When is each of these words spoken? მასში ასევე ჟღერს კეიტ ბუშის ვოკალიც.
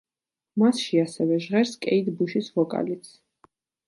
მასში 0.61 1.01
ასევე 1.01 1.37
ჟღერს 1.47 1.73
კეიტ 1.85 2.09
ბუშის 2.21 2.49
ვოკალიც. 2.57 3.13